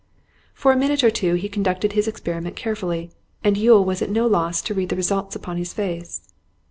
For 0.55 0.71
a 0.71 0.75
minute 0.75 1.03
or 1.03 1.11
two 1.11 1.35
he 1.35 1.47
conducted 1.47 1.93
his 1.93 2.07
experiment 2.07 2.55
carefully, 2.55 3.11
and 3.43 3.55
Yule 3.55 3.85
was 3.85 4.01
at 4.01 4.09
no 4.09 4.25
loss 4.25 4.59
to 4.63 4.73
read 4.73 4.89
the 4.89 4.95
result 4.95 5.35
upon 5.35 5.57
his 5.57 5.73
face. 5.73 6.27